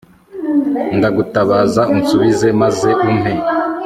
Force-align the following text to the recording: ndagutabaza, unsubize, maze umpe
ndagutabaza, 0.97 1.81
unsubize, 1.95 2.47
maze 2.61 2.89
umpe 3.09 3.31